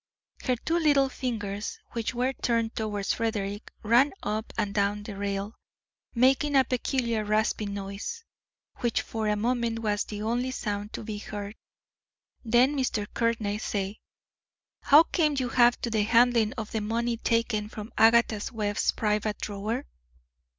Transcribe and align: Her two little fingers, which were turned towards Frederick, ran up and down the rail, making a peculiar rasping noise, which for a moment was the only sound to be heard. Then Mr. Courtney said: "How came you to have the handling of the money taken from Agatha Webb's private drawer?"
Her 0.45 0.55
two 0.55 0.79
little 0.79 1.09
fingers, 1.09 1.77
which 1.91 2.15
were 2.15 2.33
turned 2.33 2.75
towards 2.75 3.13
Frederick, 3.13 3.71
ran 3.83 4.13
up 4.23 4.51
and 4.57 4.73
down 4.73 5.03
the 5.03 5.15
rail, 5.15 5.53
making 6.15 6.55
a 6.55 6.63
peculiar 6.63 7.23
rasping 7.23 7.75
noise, 7.75 8.23
which 8.77 9.03
for 9.03 9.27
a 9.27 9.35
moment 9.35 9.77
was 9.77 10.05
the 10.05 10.23
only 10.23 10.49
sound 10.49 10.91
to 10.93 11.03
be 11.03 11.19
heard. 11.19 11.55
Then 12.43 12.75
Mr. 12.75 13.05
Courtney 13.13 13.59
said: 13.59 13.97
"How 14.81 15.03
came 15.03 15.33
you 15.33 15.49
to 15.49 15.49
have 15.49 15.77
the 15.79 16.01
handling 16.01 16.53
of 16.53 16.71
the 16.71 16.81
money 16.81 17.17
taken 17.17 17.69
from 17.69 17.93
Agatha 17.95 18.41
Webb's 18.51 18.91
private 18.93 19.37
drawer?" 19.37 19.85